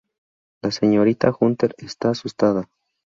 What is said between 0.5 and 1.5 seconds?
La señorita